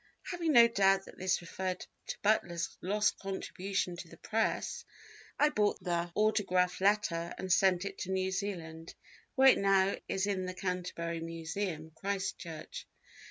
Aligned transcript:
Having 0.31 0.53
no 0.53 0.67
doubt 0.67 1.05
that 1.05 1.19
this 1.19 1.41
referred 1.41 1.85
to 2.07 2.17
Butler's 2.23 2.75
lost 2.81 3.19
contribution 3.19 3.95
to 3.97 4.07
the 4.07 4.17
Press, 4.17 4.83
I 5.37 5.49
bought 5.49 5.77
the 5.83 6.11
autograph 6.15 6.81
letter 6.81 7.35
and 7.37 7.53
sent 7.53 7.85
it 7.85 7.99
to 7.99 8.11
New 8.11 8.31
Zealand, 8.31 8.95
where 9.35 9.49
it 9.49 9.59
now 9.59 9.95
is 10.07 10.25
in 10.25 10.47
the 10.47 10.55
Canterbury 10.55 11.19
Museum, 11.19 11.91
Christchurch. 11.93 12.87